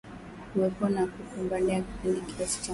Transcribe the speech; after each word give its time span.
Kuwepo 0.49 0.85
na 0.89 1.03
kupe 1.07 1.33
wengi 1.35 1.49
baada 1.49 1.73
ya 1.73 1.81
kipindi 1.81 2.21
kirefu 2.21 2.61
cha 2.61 2.61
mvua 2.61 2.69